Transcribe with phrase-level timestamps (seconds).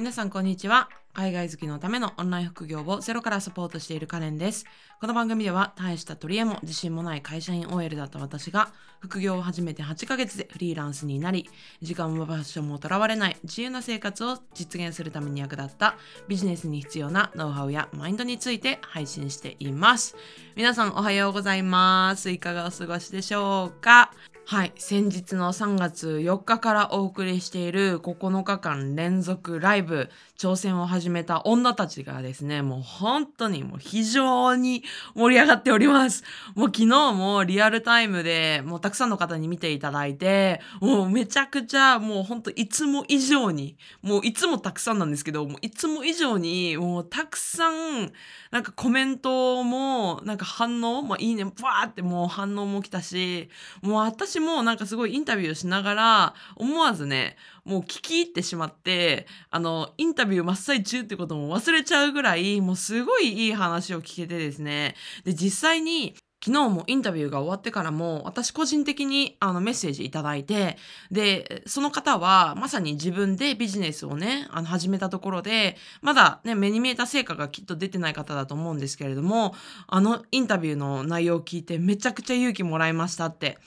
[0.00, 0.88] 皆さんこんにちは。
[1.12, 4.64] 海外好きのためのオンライン副業をゼロからサポートしているカレンです。
[4.98, 11.50] この番組では大した取り柄も自信もない会社員 OL だった私が副業を始めて8ヶ月でフリーランスになり
[11.82, 20.16] 時間も場所もとらわれない自由な生活を実現するために役立ったビジネスに必要なノウハウやマインドについて配信しています。
[20.56, 22.30] 皆さんおはようございます。
[22.30, 24.12] いかがお過ごしでしょうか？
[24.50, 24.72] はい。
[24.78, 30.10] 先日の3月4日からお送りしている9日間連続ライブ
[30.40, 34.82] 挑戦を始めた女たちがですねもう本当にもう非常に
[35.14, 36.24] 盛り上がっております。
[36.54, 48.10] もう昨日もリアルタイムでもうたくさんの方に見ていただいてもうめちゃくちゃもう本当いつも以上にもういつもたくさんなんですけどもういつも以上にもうたくさん
[48.50, 53.50] なんかコメントもなんか反応、まあ、いいねバーってもう反応も来たし
[53.82, 64.94] もう私もなんかすごいインタビューしながら思わずねもう聞き入ってしまってあのインタビュー真っ最中ってことも忘れちゃうぐらいもうすごいいい話を聞けてですね。
[65.24, 70.78] で実際に昨日もインタビューが終わってからも私個人的にあのメッセージいただいて
[71.10, 79.54] でその方はまさに自分でビジネスをねあの始めたところでまだね目に見えた成果がきっと出てない方だと思うんですけれども
[79.86, 83.58] あのインタビューの内容を聞いてめちゃくちゃ勇気もらいましたって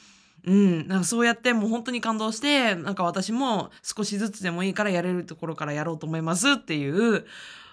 [0.46, 7.26] うん、なんかそうやってもう本当に感動してなんか私も少しずつでもいいからやれるところからやろうと思いますっていう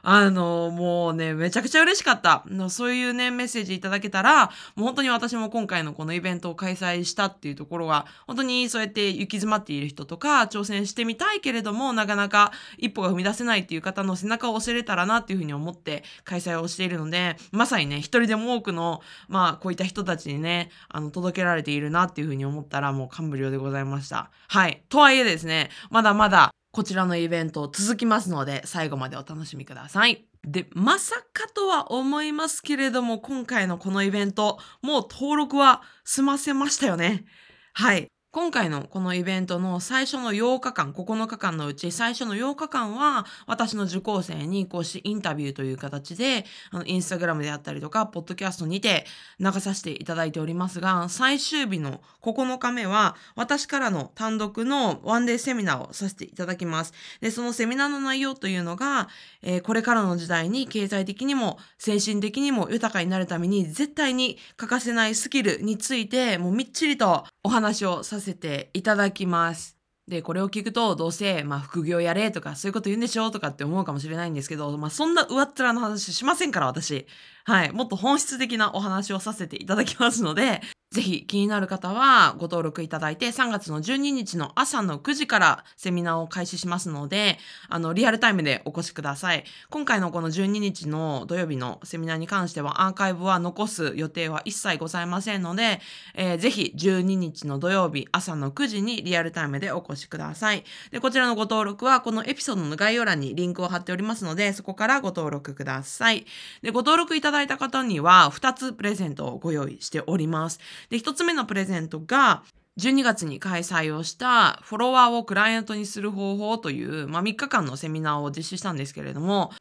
[0.02, 2.44] あの、もうね、めちゃくちゃ嬉しかった。
[2.68, 24.30] そういうね、メッセージいただけたら、もう本当に私も今回のこのイベントを開催したっていうところは、本当にそうやって行き詰まっている人とか、挑戦してみたいけれども、なかなか一歩が踏み出せないっていう方の背中を押せれたらなっていうふうに思って開催をしているので、まさにね、一人でも多くの、まあ、こういった人たちにね、あの、届けられているなっていうふうに思ったら、もう感無量でございました。
[24.48, 24.82] はい。
[24.88, 30.26] とはいえですね、まだまだこちらのイベント続きますので、最後までお楽しみください。
[30.44, 37.24] で、まさかとは思いますけれども、今回のこのイベント、もう登録は済ませましたよね。
[37.72, 38.10] はい。
[38.32, 49.04] 今回のこのイベントの最初の8日間、9日間のうち最初の8日間は、私の受講生にこうしインタビューという形で、あの、インスタグラムであったりとか、ポッドキャストにて
[49.40, 56.92] 流させていただいておりますが、最終日の9日目は、私からの単独のワンデーセミナーをさせていただきます。
[57.20, 59.08] で、そのセミナーの内容というのが、
[59.42, 69.76] えー、これからの時代に経済的にも精神的にも豊かになるために絶対に欠かせないスキルについて、もうみっちりとお話をさせていただきます。
[70.08, 77.06] で、これを聞くと、どうせ、まあ、副業やれとか、そういうこと言うんでしょとかって思うかもしれないんですけど、まあ、そんな上っ面の話しませんから、私。
[77.44, 77.72] はい。
[77.72, 80.60] もっと本質的なお話をさせていただきますので、
[80.92, 89.44] ぜひ気になる方はご登録いただいて3月の12日の朝の9時からセミナーを開始しますので、あの、リアルタイムでお越しください。
[89.70, 95.80] 今回のこの12日の土曜日のセミナーに関してはアーカイブは残す予定は一切ございませんので、
[96.16, 100.64] えー、ぜひ12日の土曜日朝の9時にリアルタイムでお越しください。
[100.90, 106.26] で、こちらのご登録はこのエピソードの概要欄にリンクを貼っておりますので、そこからご登録ください。
[106.62, 110.58] で、ご登録いたただいた方には2つプレゼントをご用意しております。
[110.88, 112.42] で、一つ目のプレゼントが、
[112.78, 119.52] 12月に開催をしたフォロワーをクライアントにする方法という、まあ、3日間のセミナーを実施したんですけれども、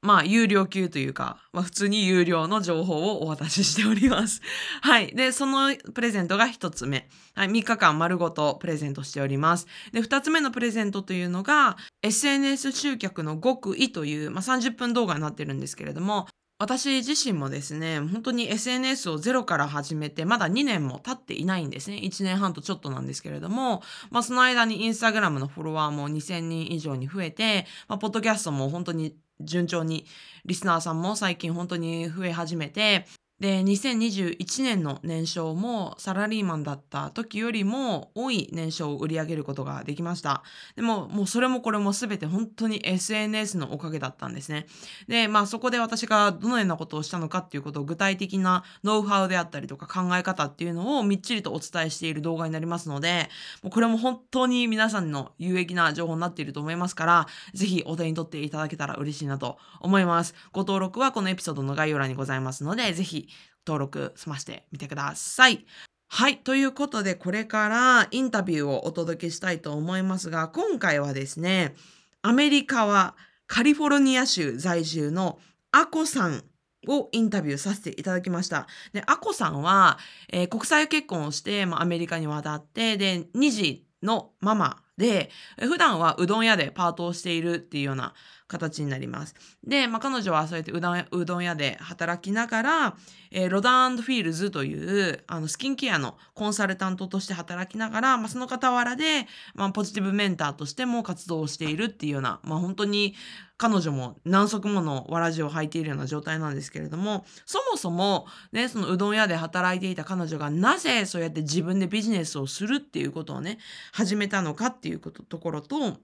[0.00, 4.40] まあ、有料級というか、まあ、普通に有料の情報をお渡ししております。
[4.80, 5.08] はい。
[5.14, 7.08] で、そのプレゼントが1つ目。
[7.34, 7.48] はい。
[7.48, 9.66] 3日間丸ごとプレゼントしております。
[9.92, 16.28] で、2つ目のプレゼントというのが、SNS 集客の極意という、まあ、30分動画になってるんですけれども、
[16.60, 21.98] 私自身もですね、本当に SNS をゼロから始めて、まだ2年も経っていないんですね。
[21.98, 23.80] 1年半とちょっとなんですけれども、
[24.10, 30.04] まあその間にインスタグラムのフォロワーも2000人以上に増えて、まあポッドキャストも本当に順調に、
[30.46, 33.06] リスナーさんも最近本当に増え始めて、
[33.40, 40.42] で、2021年の年商もサラリーマンだった時よりも多い年商を売り上げることができました。
[40.74, 44.66] でも、もうそれもこれも全て本当に SNS のおかげだったんですね。
[45.06, 53.28] で、まあそこで私がどのようなことをしたのかっていうことを具体的なノウハウであったりとか考え方っていうのをみっちりとお伝えしている動画になりますので、
[53.62, 60.34] もうこれも本当に皆さんの有益な情報になっていると思いますから、ぜひお手に取っていただけたら嬉しいなと思います。
[60.50, 63.27] ご登録はこのエピソードの概要欄にございますので、ぜひ
[63.68, 65.66] 登録済ましてみてください。
[66.08, 66.38] はい。
[66.38, 71.74] ということで、これからインタビューをお届けしたいと思いますが、今回はですね、
[72.22, 73.14] アメリカは
[73.46, 75.38] カリフォルニア州在住の
[75.70, 76.44] アコさん
[76.86, 78.66] をインタビューさせていただきました。
[78.94, 79.98] で、アコさんは、
[80.32, 88.12] えー、国際結婚をして、まあ、アメリカに渡って、で、2児のママで、普段はうどん屋でパートをしているっていうような
[88.48, 89.34] 形になります。
[89.62, 92.96] で、まあ、彼女はそうやってうどんうどん屋で働きながら、
[93.30, 103.14] えー、ロダンフィールズというあのスキンケアのコンサルタントとして働きながら、まあ、その傍らで、まあ、ポジティブメンターとしても活動をしているっていうような、まあ、本当に
[103.58, 113.58] 彼女も何足ものわらじを履いているような状態なんですけれども、そもそもね、そのうどん屋で働いていた彼女がなぜそうやって自分でビジネスをするっていうことをね、
[113.92, 115.98] 始めたのかっていういうことところと、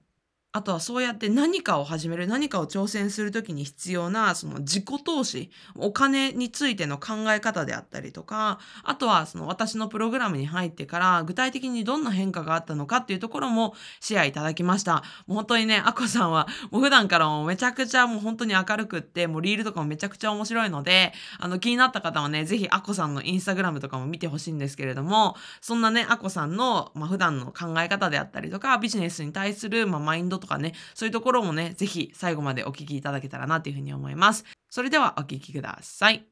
[0.57, 15.03] あとはそうやって何かを始める、何かを挑戦するときに必要な、その自己投資、お金についての考え方であったりとか、あとはその私のプログラムに入ってから具体的にどんな変化があったのかっていうところもシェアいただきました。
[15.27, 34.45] もう本当にね、アコさんはもう普段からもめちゃくちゃもう本当に明るくって、もうリールとかもめちゃくちゃ面白いので、あの気になった方はね、ぜひアコさんのインスタグラムとかも見てほしいんですけれども、そんなね、アコさんの、まあ、普段の考え方であったりとか、ビジネスに対する、まあ、マインドとかね、そういうところもね、ぜひ最後までお聞きいただけたらなというふうに思います。
[34.69, 36.27] それではお聞きください。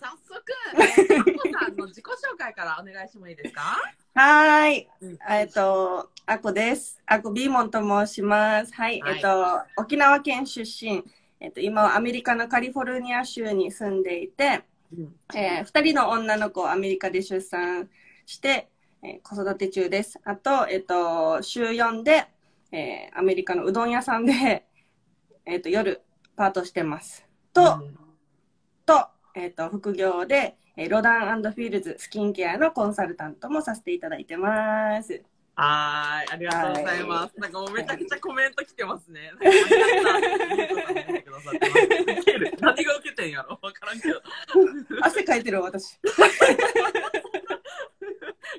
[0.00, 0.42] 早速、
[0.74, 3.80] あこさんの自己紹介からお願いしてもいいですか？
[4.14, 4.88] はい。
[5.30, 7.00] えっと、あこです。
[7.06, 8.74] あこビーモンと申します。
[8.74, 9.00] はい。
[9.00, 11.04] はい、えっと、沖縄県出身。
[11.40, 14.62] えっと、今はアメリカのカリフォルニア州に住んでいて、
[14.96, 17.88] うん、えー、2人の女の子をアメリカで出産
[18.26, 18.68] して、
[19.02, 20.18] えー、子育て中です。
[20.24, 22.26] あと、えっと、週4で
[22.74, 24.66] えー、アメリカのうどん屋さんで、
[25.46, 26.02] えっ、ー、と、夜
[26.34, 27.24] パートしてます。
[27.52, 27.96] と、うん、
[28.84, 29.06] と、
[29.36, 35.22] えっ、ー、と、副業で、えー、ロダンフィールズスキンケアのコンサルタントもさせていただいてます。
[35.54, 37.38] はい、ありがとうございます。
[37.38, 39.30] なんかもうめちゃくちゃコメント来てますね。
[42.60, 44.20] 何が受けてんやろわからんけど。
[45.00, 45.96] 汗かいてる私。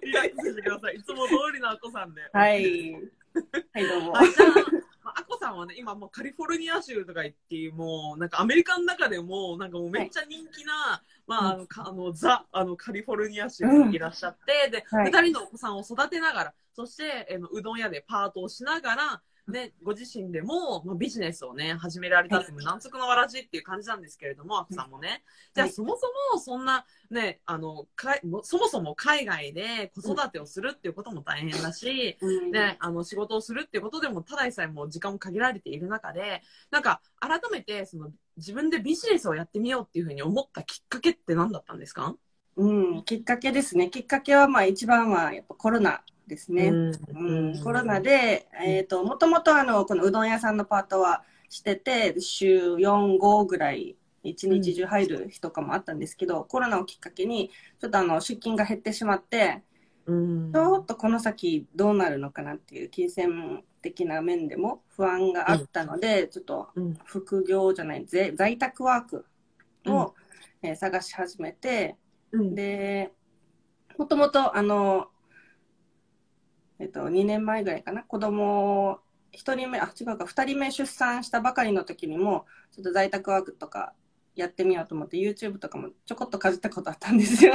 [0.04, 0.96] リラックスしてください。
[0.96, 2.22] いつも通りのあこさんで。
[2.32, 2.96] はい。
[3.74, 4.18] はい、どうも。
[4.18, 25.24] あこさんはね、今もうカリフォルニア州とか言って、もうなんかアメリカの中でも、なんかもうめっちゃ人気な、はい、まあ、あの、あのザ、あの、カリフォルニア州にいらっしゃって、うん、で、二、はい、人のお子さんを育てながら、そして、えの、うどん屋でパートをしながら、ね、ご自身でも、まあ、ビジネスをね、始められたっていう、南極のわらじっていう感じなんですけれども、あこさんもね。
[25.54, 36.42] じゃあ、そもそも、そんな、ね、あの、かそもそも海外で子育てをするっていうことも大変だし、うん、ね、あの、仕事をするっていうことでも、ただでさえも時間も限られている中で、
[36.72, 42.16] なんか、改めて、その、自分でビジネスをやってみようっていうふうに思ったきっかけって何だったんですか？
[42.58, 43.90] うん、きっかけですね。
[43.90, 46.70] きっかけは、まあ、一番は、やっぱコロナですね。
[46.70, 59.62] うん、コロナで、えっ、ー、と、もともとあの、このうどん屋さんのパートはしてて、週4、5ぐらい、一日中入る日とかもあったんですけど、コロナをきっかけに、ちょっとあの、出勤が減ってしまって、
[60.08, 66.70] ちょっとこの先どうなるのかなっていう金銭的な面でも不安があったので、ちょっと
[67.06, 69.26] 副業じゃない、在宅ワーク
[69.88, 70.14] を、
[70.62, 71.96] えー、探し始めて、
[72.32, 73.14] で、
[73.98, 75.08] もともとあの、
[76.80, 79.00] えっと、2年前ぐらいかな、子供
[79.36, 83.94] 1人目、あ、違うか、2人目出産したばかりの時にも、ちょっと在宅ワークとか
[84.36, 87.54] やってみようと思って、YouTube とかもちょこっとかじったことあったんですよ。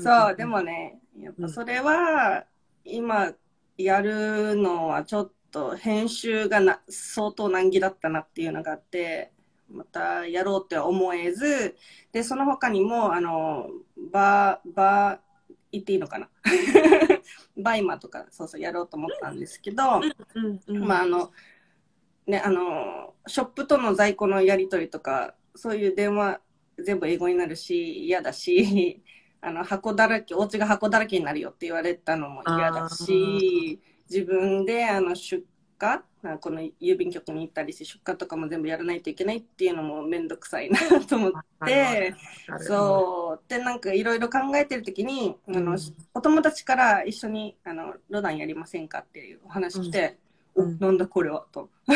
[0.00, 2.44] そう、でもね、やっぱそれは、
[2.84, 3.32] 今
[3.76, 9.31] やるのはちょっと編集がな相当難儀だったなっていうのがあって、
[9.70, 11.76] またやろうって思えず、
[12.12, 13.68] で、その他にも、あの、
[14.10, 15.18] バー、バー、
[15.72, 16.28] 言っていいのかな？
[17.56, 20.02] BUYMA とかそうそうやろうと思ったんですけど、
[20.66, 21.32] まああの
[22.26, 26.40] ねあのショップとの在庫のやり取りとかそういう電話
[26.78, 29.02] 全部英語になるし嫌だし
[29.40, 35.44] あの箱だらけお家が箱だらけになるよって言われたのも嫌だし自分であの出
[35.80, 36.00] 荷
[36.40, 41.32] この郵便局に行ったりして出荷とかも全部やらないといけないっていうのも面倒くさいなと思っ
[41.66, 42.14] て。
[42.60, 43.48] そう。
[43.48, 45.76] でなんかいろいろ考えてる時に、あの
[46.14, 50.16] お友達から一緒にあのロダンやりませんかっていうお話来て、
[50.54, 51.92] うん、なんだこれはと、え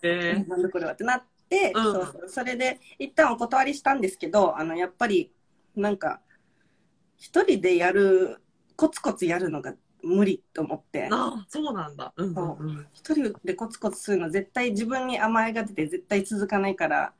[0.00, 2.28] ー、 なんだこれはってなって、うん、そうそう。
[2.28, 5.32] それで一旦お断りしたんですけどあのやっぱり
[5.74, 6.20] なんか
[7.16, 8.40] 一人でやる
[8.76, 11.08] コツコツやるのが無理と思って。
[11.10, 17.12] あそうなんだ、うんうんうん、一人でコツコツするの絶対自分に甘えが出て絶対続かないから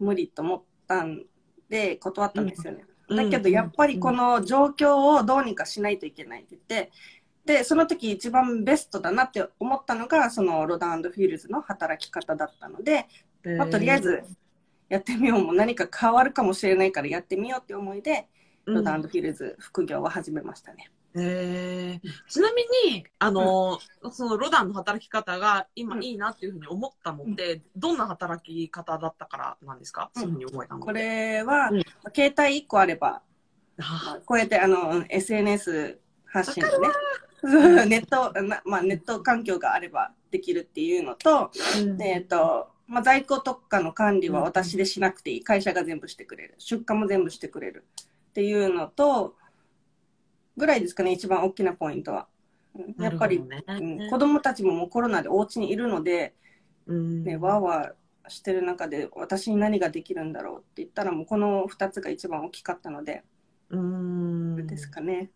[0.00, 1.22] 無理と思ったん
[1.68, 6.92] で断ったんですよね、うん、だけどやっぱりこの状況をどうにかしないといけないって言って
[7.44, 13.06] でその時一番ベストだなって思ったのがそのロダンフィールズの働き方だったので、
[13.58, 14.24] まあ、とりあえず
[14.88, 18.28] やってみようも何か変わるかもしれないからやってみようって思いで、
[18.64, 20.90] ロダンフィールズ副業を始めましたね。
[21.16, 23.78] えー、ちなみに、あの、
[24.10, 30.22] そのロダンの働き方が今いいなっていうふうに思ったのって、どんな働き方だったからなんですか、うん。
[30.22, 31.82] そういうふうに思えたのこれは、うん。
[32.14, 33.22] 携帯1個あれば、
[33.78, 41.96] あこうやってあの SNS 発信でね、ネット、なまあ、ネット環境があればできるっていうのと、うん。
[41.96, 45.44] でえっと、まあ、在庫特化の管理は私でしなくていい。
[45.44, 46.54] 会社が全部してくれる。
[46.58, 47.84] 出荷も全部してくれる。
[48.30, 49.36] っていうのと、
[50.56, 52.26] ぐらいですかね、一番大きなポイントは。
[52.74, 53.02] うん。
[53.02, 53.64] やっぱり、ね。
[53.66, 56.34] うん子供たちももうコロナでお家にいるので、
[56.86, 57.24] うん。
[57.24, 63.22] ね、わーわーしてる中で私に何ができるんだろうって言ったらもうこの2つが一番大きかったので、
[63.70, 64.66] うん。
[64.66, 65.30] ですかね。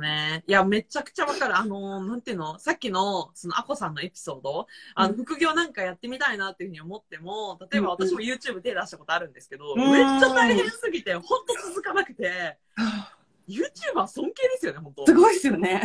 [0.00, 0.44] ね。
[0.46, 1.56] いや、めちゃくちゃわかる。
[1.56, 2.58] あの、なんていうの？
[2.58, 5.24] さっきの、その、アコさんのエピソード、あの、うん。
[5.24, 9.92] 副業なんかやってみたいなっていうふうに思っても、例えば私も YouTube 手出したことあるんですけど、うん。
[9.92, 12.58] めっちゃ大変すぎて、ほんと続かなくて、
[13.48, 15.06] YouTuber 尊敬ですよね、ほんと。
[15.06, 15.82] すごいですよね。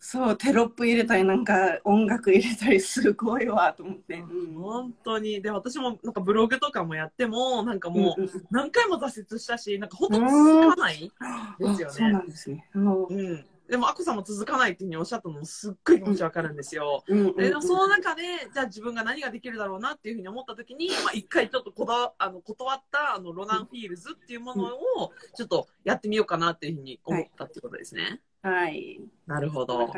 [0.00, 4.14] そう、テロップ入れたり、なんか音楽入れたり、すごいわと思って。
[4.14, 5.42] うん本当に。
[5.42, 12.68] で、私もなんかブログとかもやっても、なんかもう、何回も挫折したし、なんか本当続かないあですよねそうなんですね。
[12.74, 13.46] うんうん。
[13.68, 17.04] でも、アコさんも続かないっていうふうにおっしゃったのもすっごい気持ちわかるんですよ。
[17.06, 18.22] うんうんでその中で、
[18.52, 28.20] じゃあ自分が何ができるだろうなっていうふうに思った時に、まあ、一回ちょっとこだわあの断ったあのロナンフィールズっていうものをちょっとやってみようかなっていうふうに思ったってことですね。
[28.42, 29.00] はい。
[29.26, 29.92] なるほど。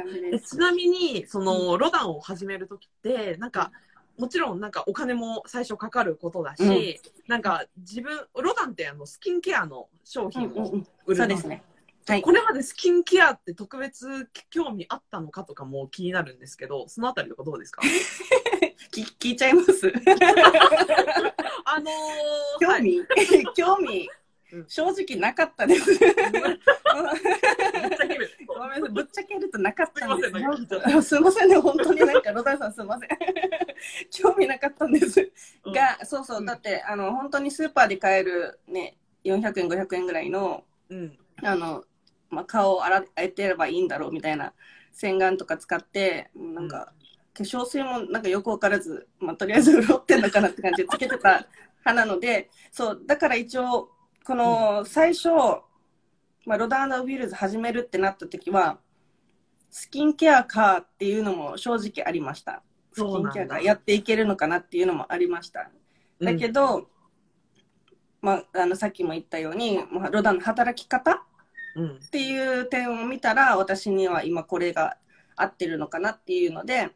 [0.44, 3.70] ちなみに、そのロダンを始める時って、なんか、
[4.18, 11.16] もちろんなんかお金も最初かかることだし、うんなんか自分、ロダンってあのスキンケアの商うん品をうんうん売るの？
[11.16, 11.62] そうですね。
[12.06, 12.32] はいこ。
[12.32, 17.82] れまでスキンケアって特別興味あったのかとかも気になるんですけど、そのあたりとかどうですか？
[18.90, 19.92] き聞いちゃいます？
[21.64, 23.02] あのー、興味、
[23.54, 24.08] 興味？
[24.52, 25.96] うん、正直なかったです。
[25.96, 26.06] ご
[28.66, 30.32] めんなさいぶっちゃけるとなかったんです
[31.08, 33.08] すいませんね、本当になんか、ロダンさんすいません。
[34.10, 35.32] 興味なかったんです。
[35.64, 41.16] うんが、そうそうう、んだって、あの、本当にスーパーで買えるね、400円、500円ぐらいの、うん。
[41.44, 41.84] あの、
[42.30, 44.52] まあ、顔を洗えてればいいんだろうみたいな
[44.92, 46.92] 洗顔とか使って、なんか、
[47.34, 51.46] 化粧水もなんかよくわからず、まあ、とりあえず潤ってんのかなって感じでつけてた
[51.84, 53.90] 派なので、そう、だから一応、
[54.24, 55.28] この最初、
[56.46, 58.78] まあ、ロダーナウィルズ始めるってなった時は、
[59.70, 62.62] スキンケアかっていうのも正直ありました。
[62.92, 65.70] スキンケアがやっていけるのかなっていうのもありました。
[66.20, 66.88] だけど、
[68.20, 71.20] まあ、あのさっきも言ったように、まあ、ロダンの働き方うん。
[71.86, 74.96] っていう点を見たら私には今これが
[75.36, 76.90] 合ってるのかなっていうので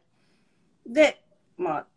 [0.85, 1.23] で、
[1.57, 1.87] まあ、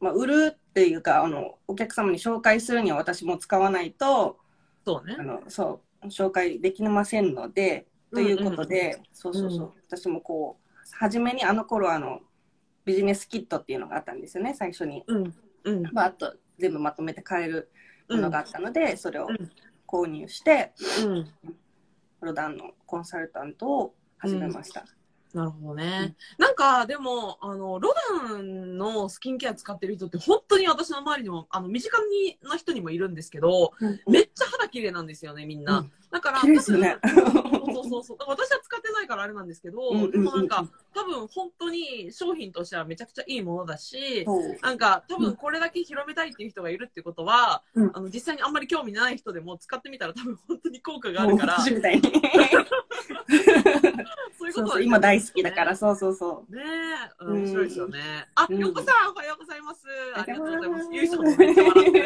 [0.00, 4.38] まあ売るっていうかあのお客様に紹介するには私も使わないと
[4.84, 5.22] そうねあ。
[5.22, 12.20] のそう紹介できませんのでということで、そうそう私もこう初めにあの頃あの
[12.84, 15.34] ビジネスキットっていうのがあったんですよね最初にうん。
[15.64, 15.82] うん。
[15.92, 17.70] バーッと全部まとめて買える
[18.08, 19.50] ものがあったので、それをうん
[19.86, 20.72] 購入して、
[21.04, 21.32] うん。
[22.20, 24.84] ロダンのコンサルタントを始めました。
[25.32, 26.16] なるほどね。
[26.38, 33.72] なんか、でも、あの、ロダンのスキンケア使ってる人って、本当に私の周りにも、あの、身近にな人にもいるんですけど、
[34.08, 35.78] めっちゃ肌綺麗なんですよね、みんな。
[35.78, 36.58] うんだから、ね。
[36.60, 36.78] そう
[37.88, 38.18] そうそう。
[38.26, 44.26] 私は使ってないからあれなんですけど、うんうんうんでもなんか、多分本当に商品としてはめちゃくちゃいいものだし、
[44.60, 52.02] なんか多分これだけ広めたいっていう人がいるってことは、うんあの実際にあんまり興味ない人でも使ってみたら多分本当に効果があるから、 私みたいに。
[54.38, 56.60] そういうことそうそう、今大好きだから、そうそうそね
[57.20, 58.28] え、面白いですよね。
[58.34, 59.86] あ、うんようこさん、おはようございます。
[60.14, 60.88] ありがとうございます。
[60.90, 61.36] ゆいさんもう。
[61.36, 62.00] めっちゃ笑って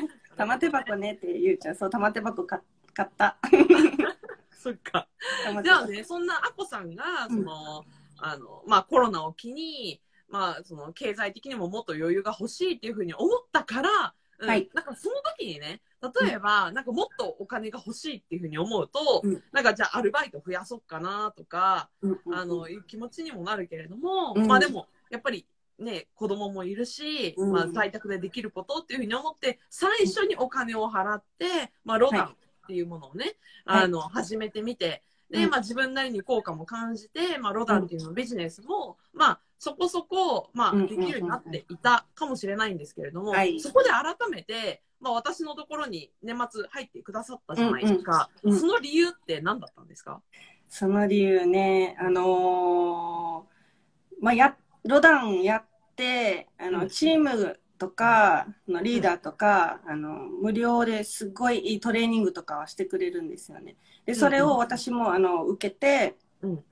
[0.00, 0.10] る。
[0.36, 2.60] 玉手箱ねってゆうちゃん、そう、玉手箱買
[2.94, 3.36] 買った。
[4.50, 5.08] そっか。
[5.62, 7.84] じゃあね、そんなあこさんが、その、
[8.18, 14.68] あの、まあコロナを機に、まあその経済的にももっと余裕が欲しいっていうふうに思ったから、うんはい。
[14.74, 15.80] なんかその時にね、
[16.20, 19.42] 例えば、なんかもっとお金が欲しいっていうふうに思うと、うん。
[19.52, 22.34] なんかじゃあアルバイト増やそうかなとか、うんうん。
[22.34, 24.46] あの、いう気持ちにもなるけれども、うん。
[24.46, 25.46] まあでも、やっぱり
[25.78, 27.52] ね、子供もいるし、うん。
[27.52, 32.34] まあ在宅でできることっていうふうに思って、最初にお金を払って、まあロダンっ
[32.66, 33.84] ていうものをね、はい。
[33.84, 35.50] あの、始めてみて、で、うん。
[35.50, 43.60] まあ自分なりに効果も感じて、まあロダンっていうのビジネスも、まあそこそこ、まうんあできるようになっていたかもしれないんですけれども、はい。
[43.60, 48.30] そこで改めて、まあ私のところに年末入ってくださったじゃないですか。
[48.42, 48.60] うんうんうん。
[48.60, 50.22] その理由って何だったんですか？
[50.68, 53.56] その理由ね、あのー
[54.20, 54.56] まあ、や、
[54.86, 55.64] ロダンやっ
[55.96, 56.88] て、あの、うん。
[56.88, 60.08] チームとかのリーダーとか、あの
[60.42, 63.76] 無料ですごいいいトレーニングとかはしてくれるんですよね。
[64.06, 66.64] でそれを私もあの受けて、うん。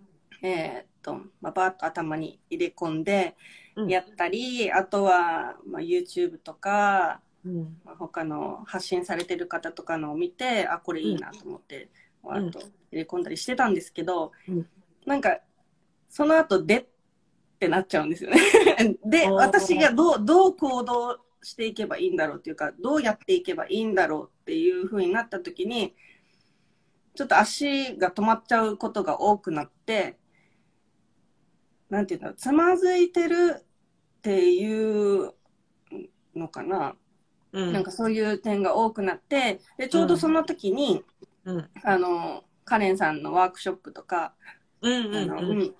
[0.42, 3.36] えーっと、まあ、バーッと頭に入れ込んで
[3.76, 3.88] うん。
[3.88, 7.76] やったり、あとは、まあ、YouTube とか、うん。
[7.84, 11.88] まあ、他の発信されてる方とかのを見てあこれいいなと思って、
[12.22, 14.66] わーっと入れ込んだりしてたんですけど、うん。
[15.06, 15.38] なんか
[16.08, 16.86] その後で
[17.64, 18.38] ってなっちゃうんですよね。
[19.04, 25.94] で私がどうどう行動していけばいいんだろうっていうかどうやっていけばいいんだろうっていう風になった時に
[27.14, 30.18] ちょっと足が止まっちゃうことが多くなって
[31.88, 33.62] なんていうのつまずいてるっ
[34.22, 35.32] ていう
[36.34, 36.96] のかな、
[37.52, 37.72] うん。
[37.72, 41.04] なんかそういう点が多くなってでちょうどその時に、
[41.44, 41.70] うん。
[41.82, 44.32] あのカレンさんのワークショップとか、
[44.80, 45.60] うんあのうん。
[45.60, 45.74] うん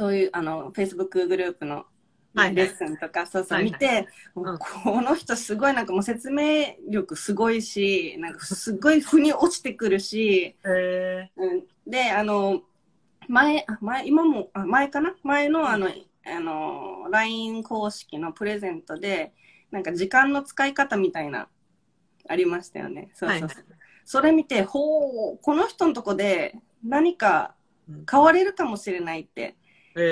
[0.00, 1.84] そういうあの Facebook グループの
[2.32, 2.54] はいはい。
[2.54, 3.72] レッスンとか、そうそうはいはい。
[3.72, 4.44] 見て、うん。
[4.44, 12.62] もうこの人すごいなんかもう説明力すごいしなんかすごい腑に落ちてくるし、へうん、であの
[13.28, 15.14] 前あ前今もあ前かな？
[15.22, 19.34] 前のあの、あの LINE 公式のプレゼントで
[19.70, 21.48] なんか時間の使い方みたいな
[22.26, 23.10] ありましたよね。
[23.12, 23.64] そうそうそう、はいはい。
[24.06, 27.54] それ見てほうこの人のとこで何か
[27.86, 28.06] うん。
[28.08, 29.56] 変われるかもしれないってえ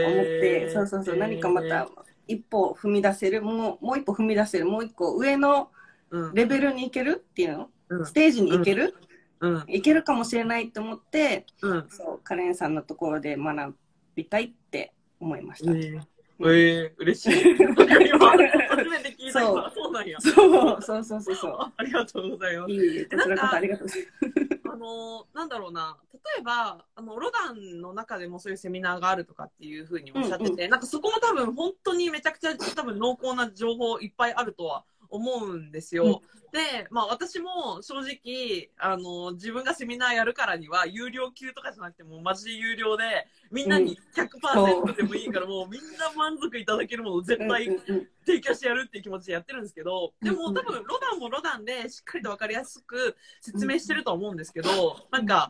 [0.07, 1.89] 思って、そうそうそう、何かまた
[2.27, 5.71] 一歩踏み出せるもうもう一歩踏み出せるもう一個上の
[6.11, 6.35] うん。
[6.35, 8.07] レベルに行けるっていうの、うん。
[8.07, 8.95] ステージに行ける、
[9.41, 9.55] うん。
[9.67, 11.87] 行けるかもしれないって思ってうん。
[11.89, 13.75] そうカレンさんのところで学
[14.15, 15.71] びたいって思いました。
[15.71, 16.01] えー。
[16.41, 17.57] えー、嬉しい。
[17.57, 19.73] 今、初めて聞いたそう
[20.07, 20.33] 今そう。
[20.33, 20.83] そう。
[20.83, 22.69] そうそうそうそあ ありがとうございまう。
[22.69, 22.75] す。
[22.75, 24.58] いいえこちらこそありがとうございます。
[24.79, 30.71] あのなんだろうな、例えば、あの、ロダンの中でもそういうセミナーがあるとかっていうふうにおっしゃってて、うん。
[30.71, 36.23] なんかそこも多分本当にめちゃくちゃ多分濃厚な情報いっぱいあるとは思うんですよ。
[36.53, 47.97] で、まあ私も正直、あの、自分がセミナーやるからには、有料級とかじゃなくてもマジで有料で、みんなに100%でもいいから、もうみんな満足いただけるものを絶対うんうん。
[47.97, 54.69] うん提供してやるっていう気持ちでやってるんですけど、でもうん多分ロダンもロダンでしっかりと分かりやすく説明してると思うんですけど、
[55.11, 55.49] なんか、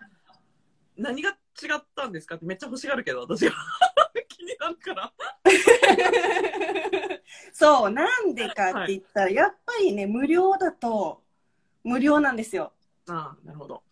[0.97, 1.35] 何が違
[1.77, 3.53] ったんですかってめっちゃ欲しがるけど、私が。
[4.39, 5.13] 気になるから。
[7.53, 11.23] そうなんでかって言ったら、やっぱりね無料だと
[11.85, 12.73] 無料なんですよ。
[13.09, 13.83] ああ、なるほど。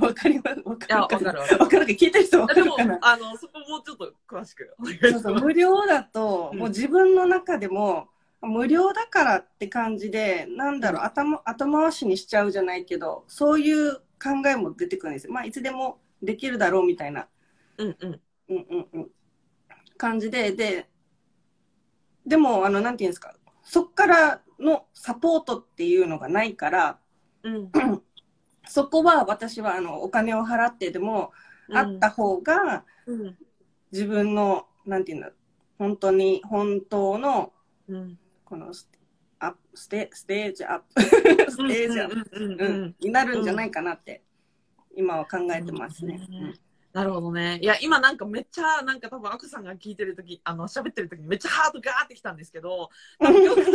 [0.00, 0.60] わかります？
[0.64, 1.26] わかるわかる。
[1.58, 4.74] わかるか聞いてる人わかでもるかな、あの、そこもうちょっと詳しく。
[5.02, 8.08] そうそう無料だと、うんもう自分の中でも
[8.40, 15.32] 無料だからって感じでなんだろう、頭後回しにしちゃうじゃないけどそういう考えも出てくるんですよ。
[15.32, 17.28] まあいつでもできるだろうみたいな、
[17.78, 18.20] うんうん。
[18.48, 19.10] うんうんうん、
[20.02, 20.88] 感じでで
[22.26, 26.98] でもあのなんていうんですかそっからのサポートっていうのがないから
[27.44, 27.70] うん。
[28.66, 31.32] そこは私はあのお金を払ってでも
[31.72, 33.36] あった方が、うん。
[33.92, 35.30] 自分のなんていうんだ
[35.78, 37.52] 本当に本当の
[37.88, 38.18] うん。
[38.44, 38.98] このステ
[39.38, 44.22] アステステージアップステージアップ、になるんじゃないかなって
[44.96, 46.20] 今は考えてますね。
[46.28, 47.58] うんなるほどね。
[47.62, 53.70] いや、今なんかめっちゃ、なんか多分、アコさんが聞いてるとき、あの、喋ってるときにめっちゃハートがーってきたんですけど、多分、 了解、了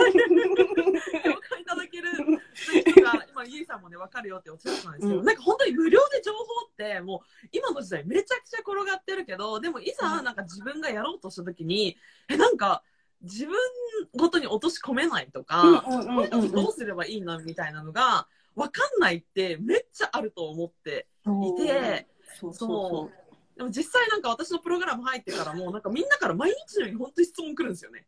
[1.50, 2.12] 解いただける
[2.54, 5.26] 人が、今、ゆいさんもね、わかるよっておっしゃってたんですけど、うん。
[5.26, 11.98] なんか本当に無料で情報って、もう、今の時代めちゃくちゃ転がってるけど、でも、いざ、なんか自分がやろうとしたときに、
[12.30, 12.84] え、なんか、
[13.24, 13.56] 自分
[14.16, 15.84] ごとに落とし込めないとか、
[16.52, 22.08] どうすればいいのみたいなのが、わかんないってめっちゃあると思っていて、
[22.40, 23.28] そうそそう。
[23.58, 28.06] でも実際なんか私のプログラム入ってからもなんかみんなから毎日のように本当に質問来るんですよね。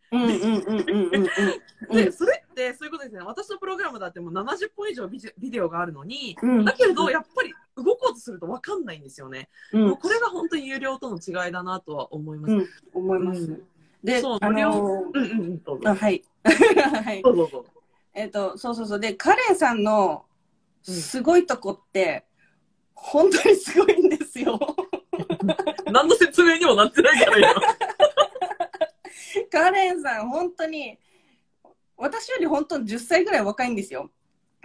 [1.91, 3.21] で、それってそういうことですね。
[3.21, 6.65] 私のプログラムだってもう70本以上ビデオがあるのに、うん。
[6.65, 9.49] だけれどやっぱり動こうとすると分かんないんですよね。
[9.73, 9.87] うん。
[9.87, 12.53] もうこれが本当に有料との違いだなとは思います。
[12.53, 12.67] うん。
[12.93, 13.41] 思います。
[13.41, 13.63] うん。
[14.03, 14.69] で、あそう無料。
[14.69, 15.89] のうんうんうん、どうぞ。
[15.89, 16.23] あはい。
[16.45, 17.23] はい。
[17.23, 17.69] どうぞどうぞ。
[18.13, 18.99] えっとそうそうそう。
[18.99, 20.25] でカレンさんの
[20.87, 20.93] うん。
[20.93, 22.25] すごいとこって、
[23.01, 24.59] 本当にすごいんですよ。
[25.91, 27.61] 何の説明にもなってないから今。
[29.51, 30.99] カレンさん、本当に、
[31.97, 34.11] 私より本当に10歳ぐらい若いんですよ。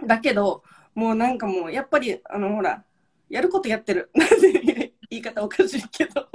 [0.05, 2.83] だけど、もうなんかもう、やっぱり、あの、ほら、
[3.29, 4.11] やることやってる。
[4.15, 6.27] なんて言い方おかしいけど。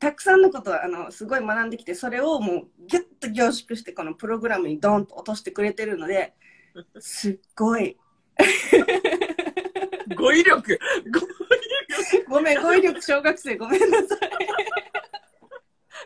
[0.00, 6.34] たくさんのことは、あの、すごい学んできて、それをもう、ギュッと凝縮して、このプログラムにドンと落としてくれてるので、
[6.98, 7.96] すっごい。
[10.14, 10.78] 語彙力
[11.10, 11.22] 語彙
[12.12, 14.18] 力ごめん、語彙力小学生、ごめんなさい。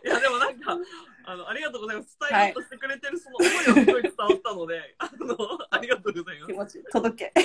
[0.05, 0.77] いやでもなんか
[1.25, 5.37] あのありがとうございます伝えようとしてくれてるそ思いはすごい伝わったので、あの、
[5.71, 6.79] ありがとうございます気。
[6.79, 7.42] 持ち届け。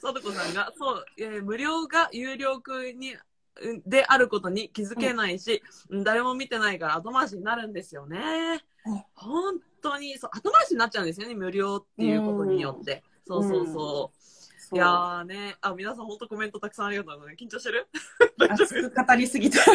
[0.00, 2.60] さとこさんが、そう、えー無料が有料
[2.94, 3.14] に、
[3.60, 9.02] うんであることに気づけないし、うん誰も見てないから後回しになるんですよねうん。
[9.14, 13.02] 本当に、そう、後回しになっちゃうんですよね、無料っていうことによって。
[13.26, 13.74] そうそうそう。
[13.74, 14.17] そう
[14.72, 17.44] いやーね、あ、皆さん本当コメントたくさんありがとうございます。
[17.44, 17.86] 緊張してる？
[18.50, 19.58] 熱く語りすぎた。
[19.62, 19.70] 夫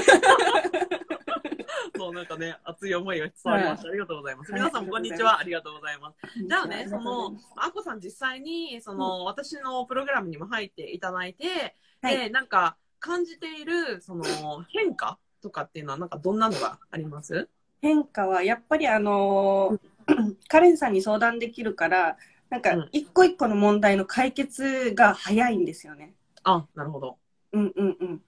[1.98, 3.90] そう、なんかね、熱い思いが伝わりました。
[3.90, 4.52] ありがとうございます。
[4.52, 5.40] はい皆さんもこんにちは。
[5.40, 6.18] ありがとうございます。
[6.48, 14.24] じゃあね、そのあこさん実際に、その、私のプログラムにも入っていただいて、はいで、なんか、感じている、その、
[14.70, 17.50] 変化とかっていうのは、なんか、どんなのがあります？
[17.82, 22.18] 変化はやっぱりあのー カレンさんに相談できるから
[22.54, 22.90] なんかうん。
[22.92, 26.14] 一個一個の問題の解決が早いんですよね。
[26.44, 27.18] あ、なるほど。
[27.52, 28.22] うんうんうん。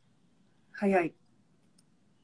[0.71, 1.13] 早い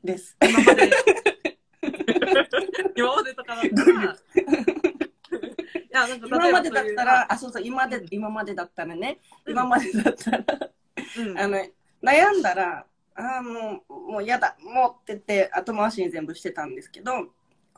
[0.04, 0.36] です。
[0.42, 0.90] 今まで、
[2.98, 4.18] 今までとかだったら、
[5.78, 9.52] いや、なんか、今までだったら、あ、あ、そうそう、今まで、今までだったらね、うん。
[9.52, 10.44] 今までだったら、
[11.20, 11.60] うん、あの、
[12.02, 17.32] 悩んだら、ああ、もう、もう嫌だ、もうって言って後回しに全部してたんですけど、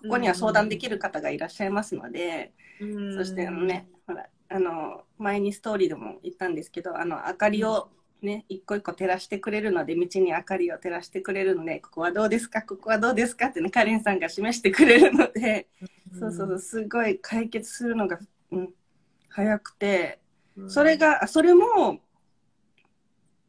[0.03, 3.15] ここには相談できる方がいらっしゃいますので、うん。
[3.15, 7.89] そしてあのね、ほら、あの、前にストーリーでも言ったんですけど、あの、明かりを
[8.21, 13.47] ね、一個一個照らしてくれるので、道に明かりを照らしてくれるので、ここはどうですか、ここはどうですか？
[13.47, 15.67] ってね、カレンさんが示してくれるので、
[16.19, 18.19] そうそうそう、すごい解決するのが、
[18.51, 18.73] うん、
[19.29, 20.19] 早くて、
[20.55, 20.69] うん。
[20.69, 21.99] それ、が、あそれも、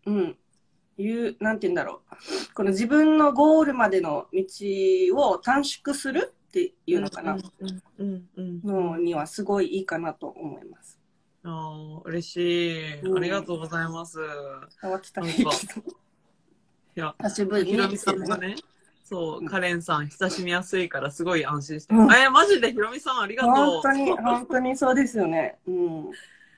[0.06, 0.36] うん、
[0.98, 2.54] いう、なんて言うんだろう。
[2.54, 4.44] この自分のゴールまでの道
[5.16, 7.36] を短縮するっていうのかな、
[7.98, 11.00] うんうんのにはすごいいいかなと思います。
[11.42, 11.50] あ
[11.98, 13.00] あ、嬉しい。
[13.00, 14.20] うんありがとうございます。
[14.80, 15.50] 変わってたらいいけど。
[15.50, 15.54] い
[16.94, 18.54] や、久しぶりにひろみさんがね、
[19.02, 21.94] そうう、んカレンさん親しみやすいからすごい安心して。
[21.94, 23.54] うんえー、マジでひろみさんありがとう。
[23.54, 25.58] 本当に、本当にそうですよね。
[25.66, 26.10] うん。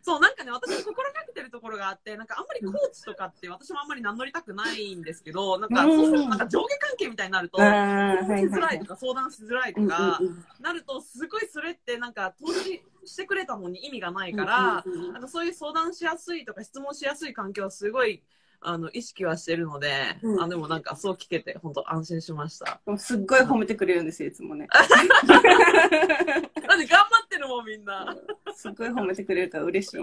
[0.06, 8.86] そう、なんかね、私心がけてるところがあって、なんかあんまりコーチとかって私もあんまり名乗りたくないんですけど、なんかうんそうするとなんか上下関係みたいになると、あ相しづらいと。
[8.86, 10.20] か相談しづらいとうんか
[10.60, 18.22] なると、すごいそれってなんか投資してくれたのに意味がないから、なんかそういう相談しやすいとか質問しやすい環境はすごい
[18.68, 22.80] あの意識はしてるので、うんあでもなんかそう聞けて本当安心しました。
[22.84, 24.66] もうすっごい褒めてくれるんですよ、いつもね。
[26.66, 28.16] なんで頑張ってるもんみんな。
[28.56, 30.00] すっごい褒めてくれるから嬉しい。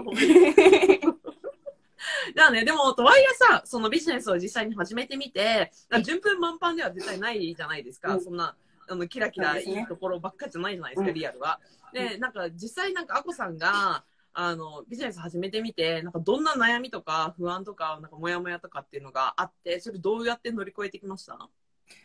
[2.34, 5.70] じゃあね、でも、とはいえさ、そのビジネスを実際に始めてみて、
[6.02, 8.14] 順風満帆では絶対ないじゃないですか。
[8.14, 8.56] うんそんな、
[8.88, 11.60] あの、キラキラいいところばっかじゃないじゃないですか、うんリアルは。
[11.92, 14.04] で、なんか実際なんか、アコさんが、
[14.36, 21.38] あの、ビジネス始めてみて、なんかどんな悩みとか不安とか、なんかモヤモヤとかっていうのがあって、それどうやって乗り越えてきました？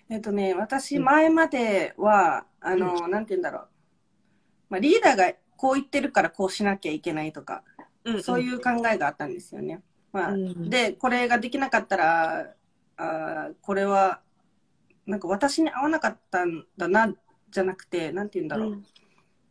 [0.10, 3.68] えっとね、私、前までは、あの、なんて言うんだろう。
[4.70, 7.64] まあ、リーダーがこう言ってるからこうしなきゃいけないとか、
[8.04, 9.82] うんそういう考えがあったんですよね。
[10.12, 12.54] まあ、うんで、これができなかったら、
[12.98, 14.22] あーこれは、
[15.08, 17.12] なんか私に合わなかったんだな、
[17.50, 18.72] じゃなくて、なんて言うんだろう。
[18.74, 18.84] うん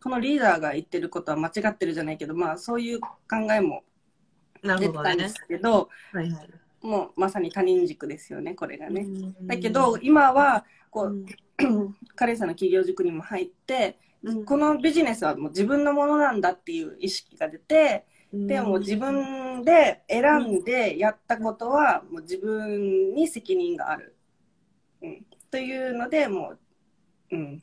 [0.08, 3.08] このリーダーが言ってることは間違ってるじゃないけど、まあ、そういう考
[3.52, 3.84] えも
[4.62, 5.28] 出てたんで。
[5.28, 6.50] すけど、はいはい。
[6.80, 9.02] もうまさに他人軸ですよね、これがね。
[9.02, 11.26] うんだけど、、今は、こうう、ん
[12.14, 24.16] カレンさんの企業塾にも入って、うんこのビジネスはもう自分のものなんだっていう意識が出て、でも自分で選んでやったことはもう自分に責任がある。
[25.02, 26.54] うん、というので、も
[27.30, 27.62] う、うん、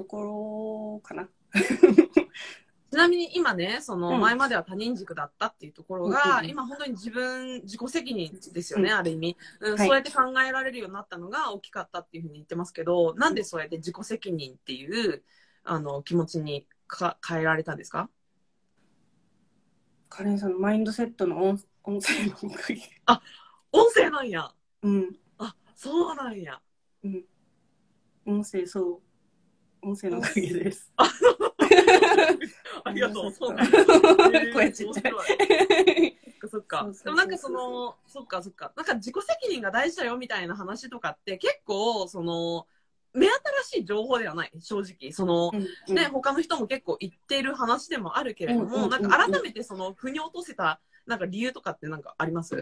[0.00, 1.28] ところかな。
[2.90, 15.22] ちなみに今ね、そのうん前までは他人軸だったっていうところが、うんうん今本当に自分、自己責任ですよね、うんある意味、うんはいそうやって考えられるようになったのが大きかったっていうふうに言ってますけど、なんでそうやって自己責任っていう
[15.64, 18.08] あの気持ちにか変えられたんですか？
[20.08, 22.80] カレンさんのマインドセットの音音声のおかげ。
[23.72, 24.50] 音声なんや。
[24.82, 26.60] うん、あ、そうなんや。
[27.04, 27.24] うん。
[28.26, 29.09] 音声、そう。
[29.82, 30.92] 音声のおかげです。
[30.96, 31.10] あ
[32.92, 33.32] りがとう。
[33.32, 33.70] そうなん。
[34.52, 35.12] 声ちっちゃい
[36.48, 38.72] そっかでもなんかその、そっかそっか。
[38.76, 42.66] なんか自己責任が大事だよみたいな話とかって結構、その、
[43.12, 43.34] 目新
[43.80, 45.12] しい情報ではない、正直。
[45.12, 52.56] その、うんね、他の人も結構言ってる話でもあるけれども、うんうんうんうんなんか改めてその、腑に落とせた、なんか理由とかってなんかあります？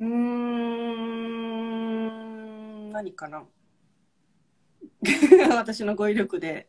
[0.00, 0.88] うーん、
[2.92, 3.44] 何かな
[5.56, 6.68] 私の語彙力で。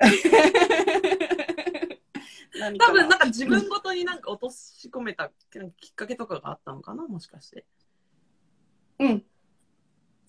[2.78, 5.30] 多分なんか自分ごとになんか落とし込めた
[5.80, 7.64] きっかけとかがあったのかなもしかして。
[8.98, 9.24] うん。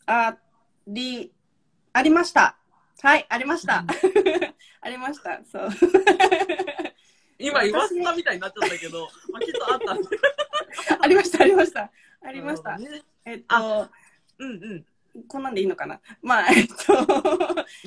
[0.06, 0.38] あ
[0.88, 1.32] り、
[1.92, 2.58] ありました。
[3.02, 3.86] はい、ありました。
[4.82, 5.42] ありました。
[5.46, 5.70] そう。
[7.38, 9.98] 今言わせたみたいになっちゃったけど、まあ、きっとあった
[11.02, 11.92] ありました、ありました。
[12.22, 12.78] ありました。
[12.78, 13.90] ねえっと、あ
[14.40, 14.86] うんうん。
[15.28, 16.00] こんなんでいいのかな？
[16.22, 16.74] まあ、えっと、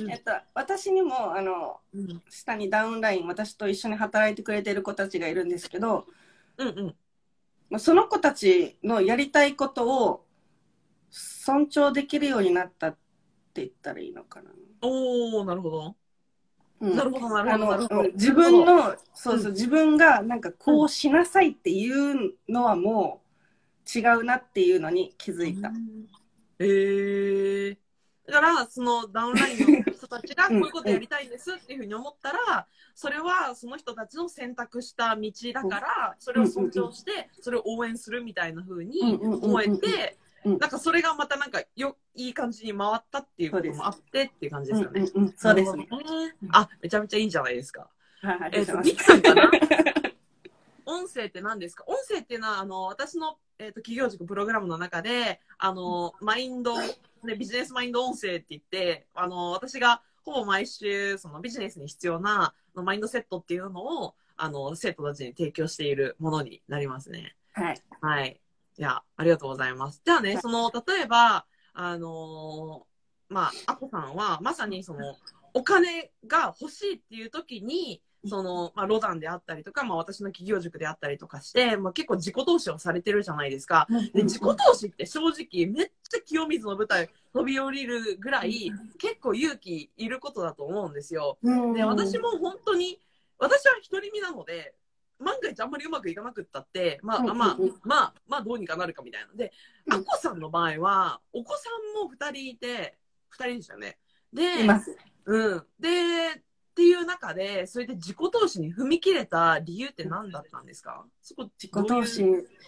[0.01, 6.07] うんえっと、私にも、あの、うん下にダウンライン、私と一緒に働いてくれてる子たちがいるんですけど、
[6.59, 6.95] うんうん。
[7.69, 10.27] まあその子たちのやりたいことを
[11.11, 12.93] 尊重できるようになったっ
[13.53, 14.51] て言ったらいいのかな。
[14.83, 15.97] おー、なるほど。
[16.79, 18.11] うんなるほど、なるあほど、なるのほど。
[18.13, 23.23] 自分の、そうそう、うん自分がなんかこうしなさいっていうのはも
[23.95, 25.73] う違うなっていうのに気づいた。
[26.59, 27.77] えー、
[28.27, 45.01] だから、そのダウンラインの人たちがこういうことやりたいんですっていうふうに思ったら、それはその人たちの選択した道だから、それを尊重して、それを応援するみたいなふうに思えて、うんなんかそれがまたなんかよいい感じに回ったっていうこともあってっていう感じですよね。
[45.01, 45.89] うんうんうんそうですね。
[46.53, 47.91] あ、めちゃめちゃいいじゃないですか。
[48.23, 49.51] はいはいえっ、と、ありミキさんかな？
[50.85, 51.83] 音声って何ですか？
[51.89, 67.37] 音声っていうのは、あの、私の、えー、と企業塾プログラムの中で、あの、マインド、ね、ビジネスマインド音声って言って、あの、私がほぼ毎週、そのビジネスに必要なあのマインドセットっていうのを、あの、生徒たちに提供しているものになりますね。
[67.55, 67.83] はい。
[68.03, 68.41] はい。
[68.79, 70.03] いや、ありがとうございます。
[70.05, 75.17] じゃあね、その、例えば、あのーまあ、アコさんは、まさにその、
[75.55, 83.87] お金が欲しいっていう時に、その、まあ、ロダンであったりとか、まあ、私の企業塾であったりとかして、まあ、結構自己投資をされてるじゃないですか。
[84.15, 91.39] で、自己投資って正直、めっちゃ清水の舞台飛び降りるぐらい、結構勇気いることだと思うんですよ。
[91.43, 93.01] うんで、私も本当に、
[93.39, 94.75] 私は独り身なので、
[95.19, 99.53] 万が一あんまりうまくいかなくったって、まあ、まあ、まあ、まあ、どうにかなるかみたいなので、
[99.87, 103.99] うんアコさんの場合は、お子さんも二人いて、二人でしたよね。
[104.33, 104.43] で。
[105.27, 105.67] うん。
[105.79, 106.43] で、
[106.77, 111.07] っていう中で、それで自己投資に踏み切れた理由って何だったんですか？
[111.23, 112.23] そこ、自己投資。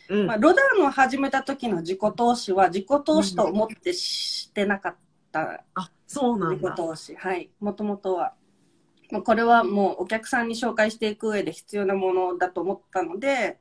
[0.08, 0.26] うん。
[0.26, 4.96] まあ、ロダンを始めた時の自己投資は自己投資と思ってしてなかっ
[5.30, 6.74] たあ、そうなん自己だ。
[6.74, 7.16] 投資。
[7.16, 7.50] はい。
[7.60, 8.32] もともとは。
[9.10, 13.58] まあこれはもうお客さんに紹介していく上で必要なものだと思ったので、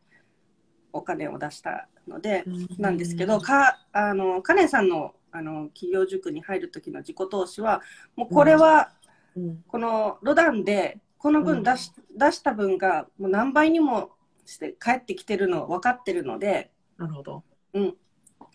[0.94, 2.46] お金を出したので、
[2.78, 7.82] なんですけど、か、あの、カレンさんの、あの、企業塾に入る時の自己投資は、
[8.16, 8.94] もうこれは、
[9.38, 14.10] うん、このロダンで、この分出し、出した分が、もう何倍にも
[14.46, 17.44] して帰ってきてるの分かってるので、なるほど。
[17.74, 17.96] うん。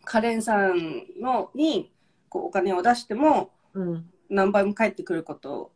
[0.04, 1.92] カレンさんのに、
[2.28, 4.10] こう、お金を出しても、うん。
[4.28, 5.72] 何倍も返ってくること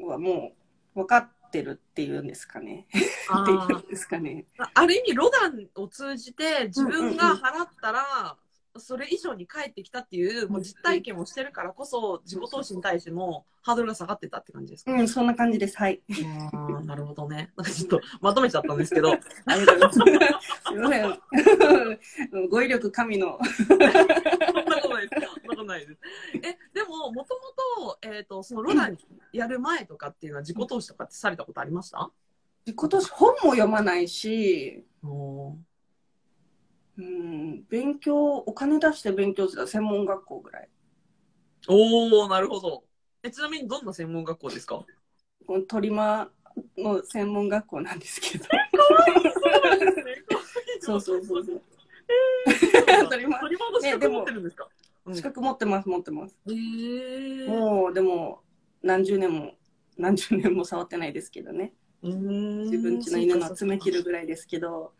[0.00, 0.52] はも
[0.94, 2.86] う分かってるっていうんですかね。
[3.28, 4.46] あ っていーうんですかね。
[4.74, 8.36] ある意味、ロダンを通じて自分が払ったら、
[8.76, 15.78] それ以上に返ってきたっていう、もう実体験をしてるからこそ、自己投資に対してもハードルが下がってたって感じですか、うん、そんな感じです。
[15.78, 16.02] はい。
[16.10, 17.52] あーなるほどね。
[17.56, 19.12] なんかちょっとまとめちゃったんですけど、
[19.46, 20.50] ありがとうございます。
[20.66, 22.48] すいません。
[22.50, 23.38] 語彙力神の。
[23.66, 23.86] そんな
[24.80, 25.22] ことないです。
[25.22, 26.00] そんなことないです。
[26.42, 27.34] え、でも、もと
[27.78, 28.98] もと、えっ、と、そのロダン
[29.32, 32.10] やる前とかっていうのは自己投資とかってされたことありました？
[32.66, 34.84] 自己投資本も読まないし、
[36.96, 40.68] うん、勉強、お金出して勉強する専門学校ぐらい。
[41.68, 42.84] おー、なるほど。
[43.22, 44.84] え、ちなみにどんな専門学校ですか？
[45.46, 48.44] このトリマーの専門学校なんですけど。
[50.80, 51.62] そうそうそうそう。
[53.08, 54.68] トリマトリマーの資格持ってるんですか、
[55.12, 56.36] 資格持ってます、持ってます。
[56.46, 58.42] へーもう、でも、
[58.82, 59.54] 何十年も、
[59.96, 61.72] 何十年も触ってないですけどね。
[62.02, 64.92] 自分家の犬の爪切るぐらいですけど、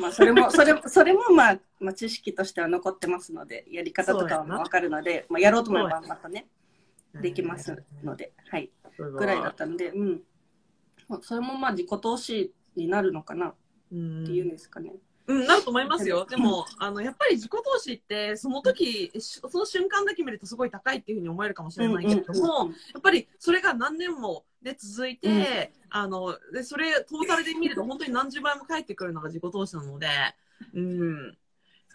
[0.00, 6.48] まあ、それも、 それ、それも、まあ、まあ、知識としては残ってますので、やり方とかはわかるので、まあ、やろうと思えばまたね、
[7.14, 8.70] できますので、はい。
[8.98, 10.22] ぐらいだったんで、うん。
[11.08, 13.54] まあそれもまあ、自己投資になるのかなっ
[13.90, 14.92] ていうんですかね。
[15.28, 16.26] うん、なると思いますよ。
[16.28, 30.08] でも、あの、やっぱり自己投資って、その時、しその瞬間だけ見るとすごい高いっていうふうに思えるかもしれないけれども、やっぱりそれが何年もで続いて、あの、で、それ、トータルで見ると本当に何十倍も返ってくるのが自己投資なので、
[30.74, 31.36] うん。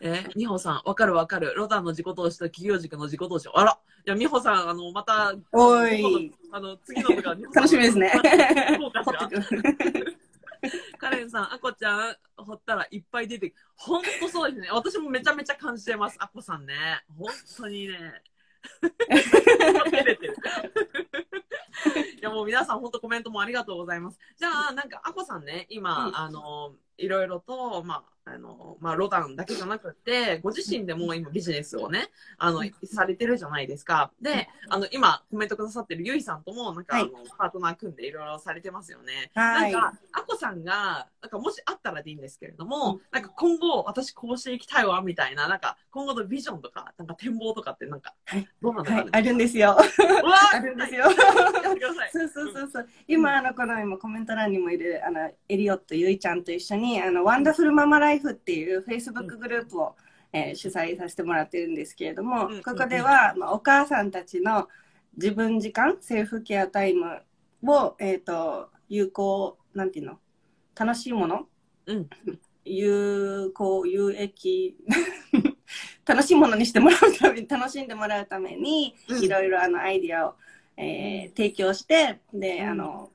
[0.02, 1.54] え、美穂さん、わかるわかる。
[1.56, 3.50] ロダンの自己投資と企業塾の自己投資。
[3.54, 8.12] あら、いや、美穂さん、あの、また、おいあの、次の部が、 楽しみですね。
[8.76, 9.30] そうか。
[10.97, 13.62] カレンさん、アコちゃん、掘ったらいっぱい出てくる。
[13.76, 14.69] ほんとそうですね。
[14.71, 16.73] 私もめちゃめちゃ感じてます、アコさんね。
[17.17, 18.23] 本当にね。
[19.10, 20.34] 照れてる
[21.95, 24.20] いやもう皆さん本当コメントもありがとうございます。
[24.38, 34.12] じゃあなんかあこさんね今、うんあのいろいろとまああのまあロダンだけじゃなくてご自身でも今ビジネスをねあのされてるじゃないですか。
[34.22, 39.32] であの今コメントくださってるゆいさんともなんか、はいあのパートナー組んでいろいろされてますよね。
[39.34, 48.92] はいなんかあこさんがなんかもしあったらでいいんですけれども、なんか今後私こうしていきたいわみたいななんか今後のビジョンとかなんか展望とかってなんかはいどうなのか？
[48.92, 49.76] な、はい、あるんですよ。
[49.76, 51.00] うわーあるんですよ。
[51.00, 52.12] やってください。
[52.13, 52.88] そうそうそうそう。
[53.08, 59.95] 今、あの、この今コメント欄にもいる、あの、エリオットゆいちゃんと一緒に、あの、ワンダフルママライフっていう Facebook グループを、
[60.32, 64.67] えー主催させてもらってるんですけれども、うんここでは、まあ、お母さんたちの
[65.15, 67.21] 自分時間、セルフケアタイム
[67.63, 70.19] を、えっ、と、有効、なんていうの？
[70.76, 71.47] 楽しいもの？
[71.86, 72.10] うん。
[72.65, 74.76] 有効、有益、
[76.06, 79.23] 楽しいものにしてもらうために、楽しんでもらうために、うん。
[79.23, 80.36] いろいろあのアイディアを、
[80.78, 82.70] えー提供して、で、うん。
[82.70, 83.12] あの、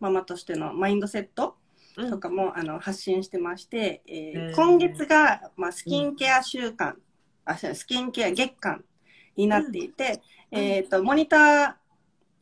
[0.00, 1.56] ママとしてのマインドセット
[1.96, 2.10] うん。
[2.10, 6.96] とかも、あの発信してまして、えー今月が、まあ、スキンケア週間、
[7.44, 8.84] あ、スキンケア月間
[9.36, 10.58] になっていて、うん。
[10.58, 11.74] えっ、と、モニター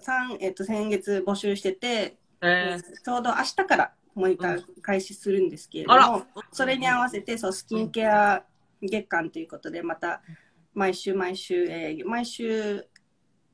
[0.03, 2.83] さん、えっ、と、先月募集してて、えー。
[3.05, 8.45] ちょうど明日からモニター開始するんですけれどあも、ら、それに合わせて、そう、スキンケア
[8.83, 10.23] 月間ということで、また、
[10.75, 12.87] 毎週毎週、えー毎週、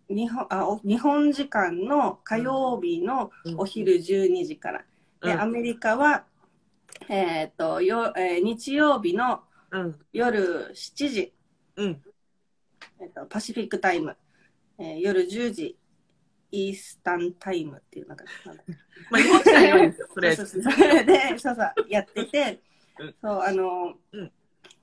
[0.09, 4.85] 日本あお日本時間の火曜日のお昼12時から。
[5.23, 5.41] で、うん。
[5.41, 6.25] アメリカは、
[7.09, 9.41] えっ、と、よ、えー日曜日の
[9.73, 11.35] うん、夜7時、
[11.75, 12.03] うん、
[13.01, 14.17] えっ、と、パシフィックタイム、
[14.79, 15.77] えー夜10時、
[16.53, 18.19] イースタンタイムっていう、なん
[19.11, 20.37] まあ、日本時間よ、 とり。
[20.37, 21.05] そうそうそう。
[21.05, 22.61] で、そうそう、やってて。
[23.01, 24.33] うん、そう、あの、うん。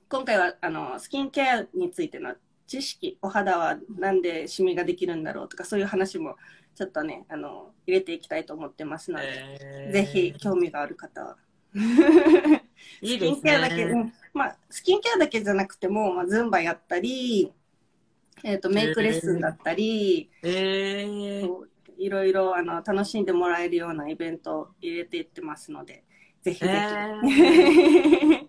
[0.08, 2.34] 今回は、あの、スキンケアについての
[2.66, 6.36] 知識、お肌はなんでシミができるんだろうとか、そういう話も、
[6.74, 9.26] ちょっとね、あの、入れていきたいと思ってますので、
[9.60, 9.92] えー。
[9.92, 11.22] ぜひ、興味がある方。
[11.22, 11.36] は。
[13.00, 13.86] いいですスキンケアだけ、
[14.32, 17.52] まあ、スキンケアだけじゃなくても、まあ、ズンバやったり、
[18.42, 21.48] えっ、と、メイクレッスンだったり、えー、
[21.98, 26.04] いろいろあの楽しんでもらえるようなイベントを入れていってますので、
[26.42, 26.72] ぜひぜひ。
[26.72, 28.43] なんかす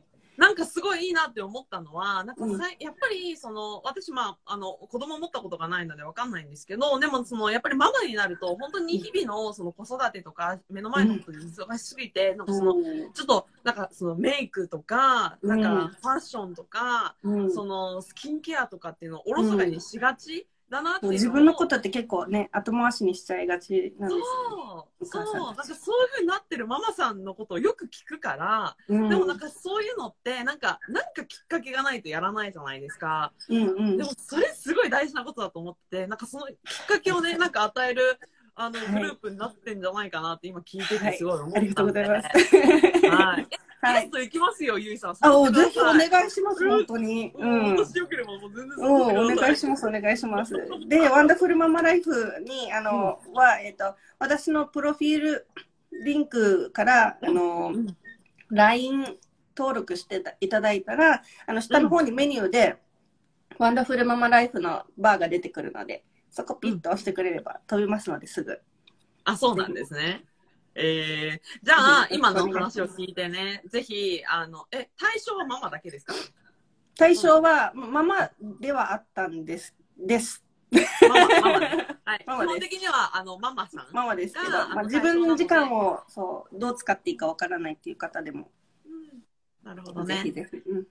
[0.86, 2.52] ごいいいなって思ったのは、なんかうん。
[2.80, 12.74] やっぱりその私まああの子供持ったことがないのでわかんないんですけど、でもそのやっぱりママになると本当に日々のその子育てとか目の前のことに忙しすぎて、なんかその
[13.14, 15.88] ちょっとなんかそのメイクとかなんかうん。
[15.88, 17.52] ファッションとか、うん。
[17.52, 29.10] そのスキンケアとかっていうのをおろそかにしがちだなって自分のことって結構ね、後回しにしちゃいがちなんですよそうそうなんかそういう風になってるママさんのことをよく聞くから、ね。
[29.10, 33.32] でもなんかそういうのってなんかなんかきっかけがないとやらないじゃないですか。
[33.50, 36.56] うんうんでもそれすごい大事なことだと思っててなんかそのきっ
[36.88, 38.20] かけをねなんか与える
[38.56, 42.28] あのはいグループになってんじゃないかなって今聞いててすごい思ったありがとうございます。
[43.08, 43.48] はい。
[43.86, 44.02] はい。
[44.02, 45.16] ゲスト行きますよゆいさん。
[45.20, 46.10] あ、おぜひおい。
[46.10, 47.32] 願いします、本当に。
[47.36, 47.78] ううんん。
[47.78, 50.54] 私よければもう全然お願いします、お願いします。
[50.88, 55.48] で、ワンダフルママライフに、あの、は、えっと、私のプロフィール
[56.04, 57.98] リンクから、あの、うん
[58.52, 59.18] LINE
[59.58, 62.76] 登録していただいたら、あの、下の方にメニューで、
[63.58, 68.62] ワンダフルママライフのバーが出てくるので、そこピッと押してくれれば飛びますので、すぐ。
[69.24, 70.26] あ、そうなんですね。
[70.78, 76.14] えー、じゃあ、今の話を聞いてね、ぜひ、あの、え、対象はママだけですか？
[76.98, 79.74] 対象は、ママではあったんです。
[79.98, 80.44] です。
[81.08, 81.88] ママ、ママね。
[82.04, 82.20] はい。
[82.20, 83.88] 基 ママです本的には、あの、ママさん。
[83.94, 88.52] ママですけど、がまあ、自分の時間を、そう、どう使っていいかわからないっていう方でも、
[88.86, 89.24] うん
[89.64, 90.16] なるほどね。
[90.18, 90.58] ぜひぜひ。
[90.58, 90.88] うん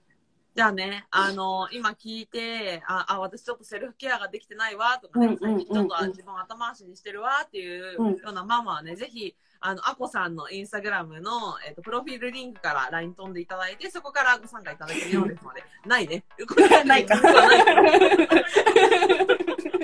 [0.55, 11.31] じゃあね、あの、今聞いて、あ、あ、私ちょっとセルフケアができてないわとかね、うんうんうんうん最近ちょっとあ自分を後回しにしてるわっていううんようなママはね、ぜひ、あの、アコさんのインスタグラムの、
[11.67, 16.23] えっと、プロフィールリンクから LINE 飛んでいただいて、そこからご参加いただけるようですので、ないね。
[16.85, 19.65] ないかないかはい。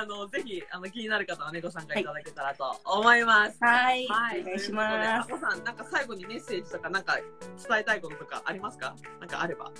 [0.00, 3.58] あの、ぜひ、あの、気になる方はね、ご参加いただけたらと思います。
[3.60, 5.26] はい、はい、お願いします。
[5.26, 7.18] ことであこさん、なんか最後にメッセージとか、なんか
[7.68, 8.96] 伝えたいこととかありますか？
[9.20, 9.70] なんかあれば。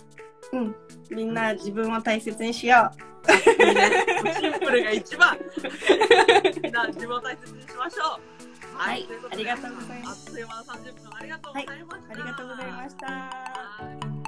[0.52, 0.74] うん、
[1.10, 2.90] みんな自分を大切にしよ
[3.28, 4.04] いいね。
[4.38, 5.38] シンプルが一番。
[6.62, 8.76] みんな自分を大切にしましょう。
[8.76, 12.08] はいありがとうございますあっという間の30分ありがとうございました。
[12.08, 12.12] う。
[12.12, 14.19] ありがとうございました。